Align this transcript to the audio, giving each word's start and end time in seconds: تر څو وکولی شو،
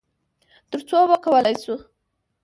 تر 0.69 0.79
څو 0.87 0.99
وکولی 1.11 1.55
شو، 1.63 1.75